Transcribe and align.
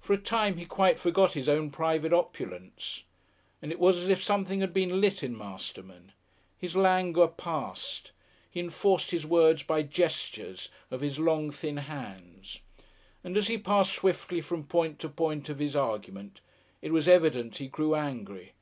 For 0.00 0.14
a 0.14 0.18
time 0.18 0.56
he 0.56 0.64
quite 0.66 0.98
forgot 0.98 1.34
his 1.34 1.48
own 1.48 1.70
private 1.70 2.12
opulence. 2.12 3.04
And 3.62 3.70
it 3.70 3.78
was 3.78 3.96
as 3.98 4.08
if 4.08 4.20
something 4.20 4.60
had 4.60 4.72
been 4.72 5.00
lit 5.00 5.22
in 5.22 5.38
Masterman. 5.38 6.10
His 6.58 6.74
languor 6.74 7.28
passed. 7.28 8.10
He 8.50 8.58
enforced 8.58 9.12
his 9.12 9.24
words 9.24 9.62
by 9.62 9.82
gestures 9.84 10.70
of 10.90 11.02
his 11.02 11.20
long, 11.20 11.52
thin 11.52 11.76
hands. 11.76 12.58
And 13.22 13.36
as 13.36 13.46
he 13.46 13.56
passed 13.56 13.92
swiftly 13.92 14.40
from 14.40 14.64
point 14.64 14.98
to 14.98 15.08
point 15.08 15.48
of 15.48 15.60
his 15.60 15.76
argument 15.76 16.40
it 16.82 16.92
was 16.92 17.06
evident 17.06 17.58
he 17.58 17.68
grew 17.68 17.94
angry. 17.94 18.54